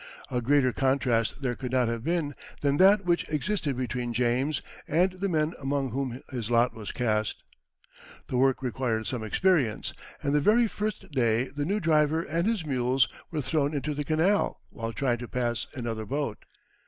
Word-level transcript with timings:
A 0.31 0.41
greater 0.41 0.73
contrast 0.73 1.43
there 1.43 1.53
could 1.53 1.71
not 1.71 1.87
have 1.87 2.03
been 2.03 2.33
than 2.61 2.77
that 2.77 3.05
which 3.05 3.29
existed 3.29 3.77
between 3.77 4.13
James 4.15 4.63
and 4.87 5.11
the 5.11 5.29
men 5.29 5.53
among 5.61 5.91
whom 5.91 6.23
his 6.31 6.49
lot 6.49 6.73
was 6.73 6.91
cast. 6.91 7.43
The 8.27 8.35
work 8.35 8.63
required 8.63 9.05
some 9.05 9.21
experience, 9.21 9.93
and 10.23 10.33
the 10.33 10.41
very 10.41 10.65
first 10.65 11.11
day 11.11 11.43
the 11.49 11.65
new 11.65 11.79
driver 11.79 12.23
and 12.23 12.47
his 12.47 12.65
mules 12.65 13.07
were 13.29 13.41
thrown 13.43 13.75
into 13.75 13.93
the 13.93 14.03
canal, 14.03 14.59
while 14.71 14.91
trying 14.91 15.19
to 15.19 15.27
pass 15.27 15.67
another 15.75 16.07
boat. 16.07 16.45